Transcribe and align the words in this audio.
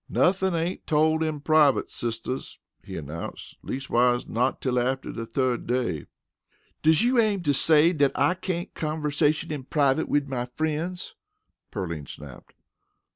"Nothin' 0.09 0.55
ain't 0.55 0.87
told 0.87 1.21
in 1.21 1.41
privut, 1.41 1.91
sisters," 1.91 2.57
he 2.83 2.97
announced. 2.97 3.55
"Leastwise, 3.61 4.27
not 4.27 4.59
till 4.59 4.79
after 4.79 5.11
de 5.11 5.27
third 5.27 5.67
day." 5.67 6.07
"Does 6.81 7.03
you 7.03 7.19
aim 7.19 7.43
to 7.43 7.53
say 7.53 7.93
dat 7.93 8.11
I 8.15 8.33
cain't 8.33 8.73
conversation 8.73 9.51
in 9.53 9.65
privut 9.65 10.07
wid 10.09 10.27
my 10.27 10.45
frien's?" 10.55 11.13
Pearline 11.69 12.07
snapped. 12.07 12.55